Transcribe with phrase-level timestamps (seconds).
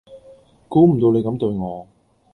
[0.67, 1.87] 估唔到你咁對我